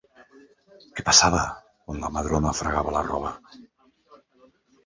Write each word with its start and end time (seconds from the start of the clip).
Què 0.95 1.03
passava 1.09 1.43
quan 1.83 2.01
la 2.05 2.11
Madrona 2.17 2.57
fregava 2.63 2.97
la 2.97 3.07
roba? 3.11 3.35